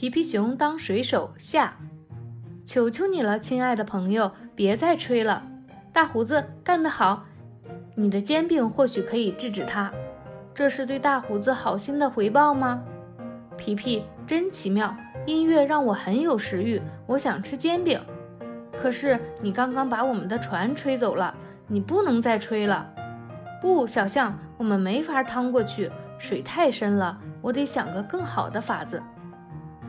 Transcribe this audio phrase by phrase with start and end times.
[0.00, 1.76] 皮皮熊当水手下，
[2.64, 5.42] 求求你了，亲爱的朋友，别再吹了。
[5.92, 7.24] 大胡子干得好，
[7.96, 9.92] 你的煎饼或许可以制止他。
[10.54, 12.80] 这是对大胡子好心的回报吗？
[13.56, 18.00] 皮皮真奇妙，音乐让我很有食欲，我想吃煎饼。
[18.80, 21.34] 可是你刚刚把我们的船吹走了，
[21.66, 22.88] 你不能再吹了。
[23.60, 25.90] 不，小象，我们没法趟过去，
[26.20, 27.18] 水太深了。
[27.42, 29.02] 我得想个更好的法子。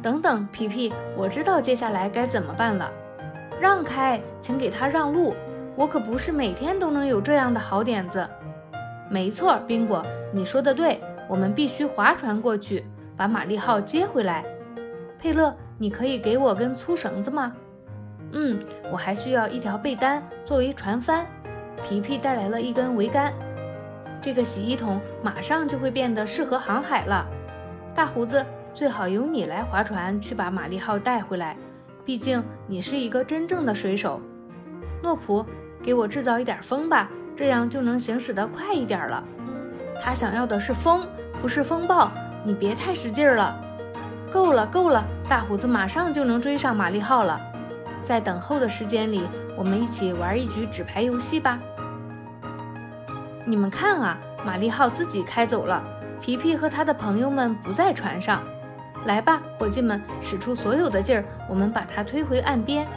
[0.02, 2.90] 等等，皮皮，我知道接下来该怎么办了。
[3.60, 5.36] 让开，请给他让路。
[5.76, 8.28] 我可不是每天都能有这样的好点子。
[9.10, 12.86] 没错，宾果，你说的对，我们必须划船过去，
[13.18, 14.46] 把玛丽号接回来。
[15.20, 17.54] 佩勒，你可以给我根粗绳子吗？
[18.32, 18.60] 嗯，
[18.92, 21.26] 我还需要一条被单作为船帆。
[21.84, 23.34] 皮皮带来了一根桅杆，
[24.22, 27.26] 这个洗衣桶马上就会变得适合航海了。
[27.96, 31.58] 大胡子，最好由你来划船去把玛丽号带回来，
[32.06, 34.22] 毕竟你是一个真正的水手。
[35.02, 35.46] 诺普，
[35.82, 39.24] 给我制造一点风吧，这样就能行驶得快一点了。
[40.02, 41.06] 他想要的是风，
[41.42, 42.12] 不是风暴。
[42.46, 43.60] 你别太使劲了。
[44.32, 47.40] 够了，够了，大胡子马上就能追上玛丽号了。
[48.02, 49.28] 在等候的时间里，
[49.58, 51.60] 我们一起玩一局纸牌游戏吧。
[53.46, 55.84] 你们看啊，玛丽号自己开走了，
[56.22, 58.42] 皮皮和他的朋友们不在船上。
[59.06, 62.88] 来吧，伙计们，使出所有的劲儿，我们把它推回岸边。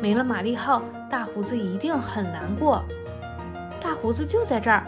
[0.00, 2.82] 没了玛丽号，大胡子一定很难过。
[3.80, 4.84] 大胡子就在这儿，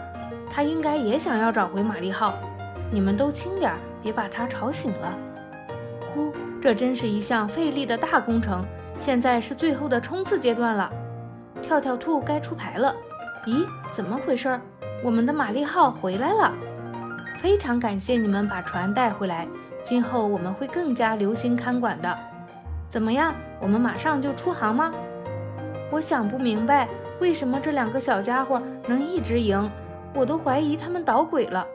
[0.49, 2.33] 他应该也想要找回玛丽号。
[2.91, 5.13] 你们都轻点，别把他吵醒了。
[6.07, 8.65] 呼，这真是一项费力的大工程。
[8.99, 10.91] 现在是最后的冲刺阶段了，
[11.61, 12.95] 跳跳兔该出牌了。
[13.45, 14.59] 咦，怎么回事？
[15.03, 16.51] 我们的玛丽号回来了。
[17.39, 19.47] 非常感谢你们把船带回来，
[19.83, 22.17] 今后我们会更加留心看管的。
[22.87, 24.93] 怎么样，我们马上就出航吗？
[25.91, 26.87] 我想不明白，
[27.19, 29.69] 为什么这两个小家伙能一直赢，
[30.13, 31.67] 我都怀疑他们捣鬼了。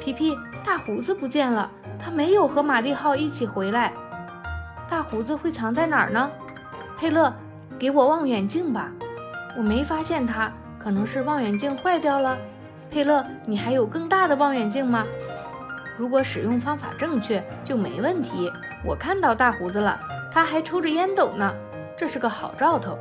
[0.00, 3.92] 皮皮，大胡子不见了，他没有和玛丽号一起回来。
[4.88, 6.30] 大胡子会藏在哪儿呢？
[6.96, 7.32] 佩勒，
[7.78, 8.90] 给我望远镜吧。
[9.56, 12.38] 我没发现他，可能是望远镜坏掉了。
[12.90, 15.04] 佩勒，你还有更大的望远镜吗？
[15.98, 18.50] 如果使用方法正确，就没问题。
[18.84, 20.00] 我看到大胡子了，
[20.32, 21.52] 他还抽着烟斗呢，
[21.96, 22.96] 这是个好兆头。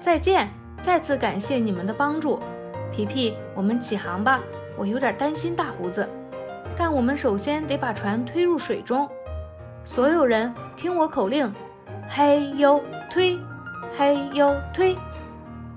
[0.00, 0.50] 再见，
[0.82, 2.42] 再次感谢你们的帮助。
[2.90, 4.40] 皮皮，我们起航吧。
[4.76, 6.08] 我有点担心大胡子，
[6.76, 9.08] 但我们首先得把船推入水中。
[9.84, 11.52] 所有人听我口令，
[12.08, 13.38] 嘿呦推，
[13.96, 14.96] 嘿呦推。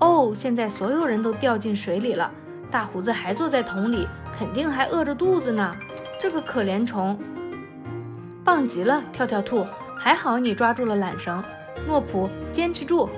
[0.00, 2.30] 哦，现在所有人都掉进水里了，
[2.70, 5.72] 大胡子还坐在桶里，肯定还饿着肚子呢。
[6.24, 7.18] 这个可怜虫，
[8.42, 11.44] 棒极了，跳跳兔，还好你抓住了缆绳。
[11.86, 13.10] 诺普，坚持住。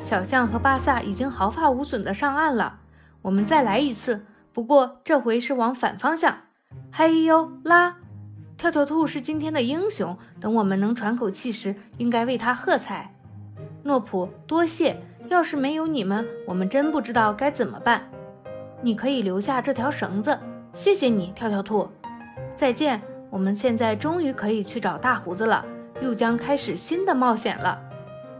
[0.00, 2.78] 小象和巴萨已经毫发无损地上岸了。
[3.20, 4.24] 我们再来一次，
[4.54, 6.38] 不过这回是往反方向。
[6.90, 7.96] 嘿呦拉。
[8.56, 13.14] 跳跳兔是今天的英雄，等我们能喘口气时，应该为他喝彩。
[13.82, 15.02] 诺普，多谢。
[15.28, 18.08] 要是没有你们，我们真不知道该怎么办。
[18.80, 20.40] 你可以留下这条绳子，
[20.72, 21.90] 谢谢你，跳跳兔。
[22.54, 25.64] 再见，我们现在终于可以去找大胡子了，
[26.00, 27.80] 又将开始新的冒险了。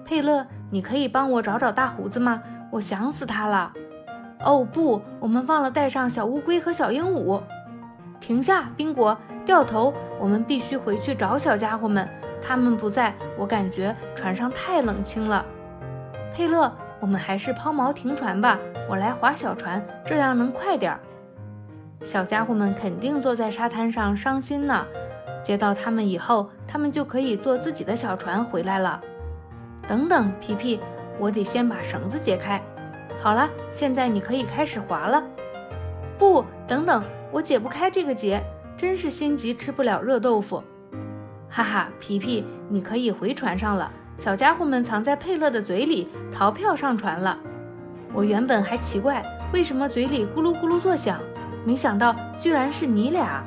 [0.05, 2.43] 佩勒，你可以帮我找找大胡子吗？
[2.71, 3.73] 我想死他了。
[4.45, 7.43] 哦不，我们忘了带上小乌龟和小鹦鹉。
[8.21, 9.17] 停下，宾果。
[9.45, 12.09] 掉头，我们必须回去找小家伙们。
[12.41, 15.45] 他们不在，我感觉船上太冷清了。
[16.33, 18.59] 佩勒，我们还是抛锚停船吧。
[18.89, 21.01] 我来划小船，这样能快点儿。
[22.05, 24.87] 小家伙们肯定坐在沙滩上伤心呢。
[25.43, 29.01] 接到他们以后，他们就可以坐自己的小船回来了。
[29.89, 30.79] 等等，皮皮，
[31.19, 32.63] 我得先把绳子解开。
[33.19, 35.25] 好了，现在你可以开始划了。
[36.19, 38.43] 不，等等，我解不开这个结。
[38.77, 40.63] 真是心急吃不了热豆腐，
[41.49, 41.89] 哈哈！
[42.01, 43.91] 皮皮，你可以回船上了。
[44.19, 47.39] 小家伙们藏在佩勒的嘴里，逃票上船了。
[48.13, 51.21] 我原本还奇怪为什么嘴里咕噜咕噜作响，
[51.65, 53.43] 没想到居然是你俩。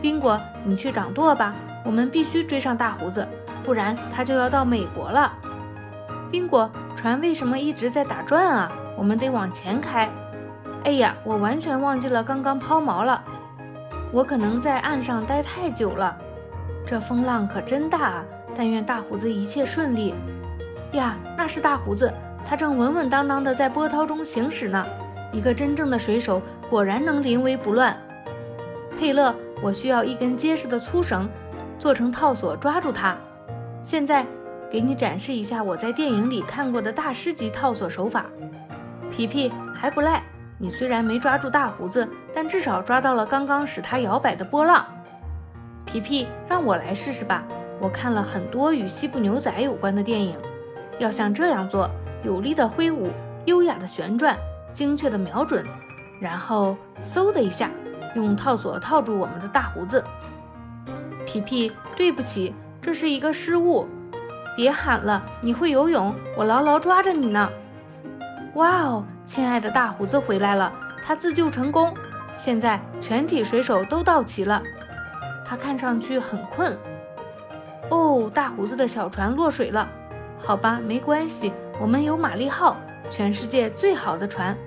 [0.00, 1.54] 宾果，你去掌舵吧，
[1.84, 3.26] 我们必须追上大胡子，
[3.62, 5.32] 不然他就要到美国了。
[6.30, 8.70] 宾果，船为什么一直在打转啊？
[8.96, 10.08] 我们得往前开。
[10.84, 13.22] 哎呀，我完全忘记了刚刚抛锚了。
[14.12, 16.16] 我可能在岸上待太久了，
[16.86, 18.24] 这风浪可真大啊！
[18.54, 20.14] 但愿大胡子一切顺利。
[20.92, 22.12] 呀，那是大胡子，
[22.44, 24.86] 他正稳稳当当的在波涛中行驶呢。
[25.34, 26.40] 一个真正的水手
[26.70, 27.94] 果然能临危不乱。
[28.96, 31.28] 佩勒，我需要一根结实的粗绳，
[31.76, 33.16] 做成套索抓住它。
[33.82, 34.24] 现在
[34.70, 38.26] 给你展示一下我在电影里看过的大师级套索手法。
[39.10, 40.22] 皮皮还不赖，
[40.56, 44.86] 你虽然没抓住大胡子，但至少抓到了刚刚使它摇摆的波浪。
[45.84, 47.42] 皮皮，让我来试试吧。
[47.80, 50.38] 我看了很多与西部牛仔有关的电影，
[51.00, 51.90] 要像这样做：
[52.22, 53.10] 有力的挥舞，
[53.46, 54.38] 优雅的旋转，
[54.74, 55.64] 精确的瞄准，
[56.20, 57.70] 然后嗖的一下，
[58.14, 60.04] 用套索套住我们的大胡子。
[61.24, 63.88] 皮皮，对不起，这是一个失误。
[64.56, 67.48] 别喊了，你会游泳，我牢牢抓着你呢。
[68.54, 70.72] 哇哦，亲爱的大胡子回来了，
[71.02, 71.94] 他自救成功。
[72.36, 74.62] 现在全体水手都到齐了。
[75.44, 76.76] 他看上去很困。
[77.90, 79.88] 哦，大胡子的小船落水了。
[80.38, 82.76] 好吧，没关系，我们有玛丽号，
[83.14, 84.58] 全世界最好的船。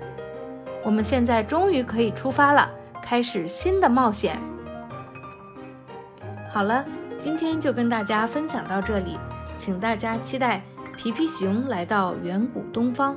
[0.82, 2.70] 我们现在终于可以出发了，
[3.02, 4.40] 开始新的冒险。
[6.50, 6.82] 好了，
[7.18, 9.18] 今天就跟大家分享到这里，
[9.58, 10.62] 请大家期待
[10.96, 13.14] 皮皮熊来到远古东方。